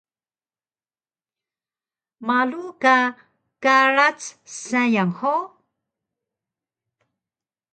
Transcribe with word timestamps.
Malu 2.27 2.63
ka 2.81 2.95
karac 3.63 4.19
sayang 4.63 5.11
hug? 5.19 5.45